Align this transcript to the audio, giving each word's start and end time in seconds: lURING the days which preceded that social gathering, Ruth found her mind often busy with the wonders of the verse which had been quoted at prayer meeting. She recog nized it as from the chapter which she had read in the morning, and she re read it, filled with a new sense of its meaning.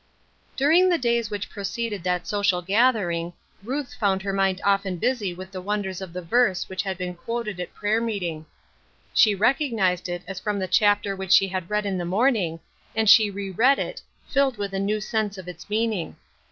lURING 0.59 0.89
the 0.89 0.97
days 0.97 1.29
which 1.29 1.47
preceded 1.47 2.03
that 2.03 2.25
social 2.25 2.63
gathering, 2.63 3.33
Ruth 3.63 3.93
found 3.93 4.23
her 4.23 4.33
mind 4.33 4.59
often 4.63 4.97
busy 4.97 5.31
with 5.31 5.51
the 5.51 5.61
wonders 5.61 6.01
of 6.01 6.11
the 6.11 6.23
verse 6.23 6.67
which 6.67 6.81
had 6.81 6.97
been 6.97 7.13
quoted 7.13 7.59
at 7.59 7.75
prayer 7.75 8.01
meeting. 8.01 8.47
She 9.13 9.35
recog 9.35 9.73
nized 9.73 10.09
it 10.09 10.23
as 10.27 10.39
from 10.39 10.57
the 10.57 10.67
chapter 10.67 11.15
which 11.15 11.31
she 11.31 11.49
had 11.49 11.69
read 11.69 11.85
in 11.85 11.99
the 11.99 12.03
morning, 12.05 12.59
and 12.95 13.07
she 13.07 13.29
re 13.29 13.51
read 13.51 13.77
it, 13.77 14.01
filled 14.27 14.57
with 14.57 14.73
a 14.73 14.79
new 14.79 15.01
sense 15.01 15.37
of 15.37 15.47
its 15.47 15.69
meaning. 15.69 16.15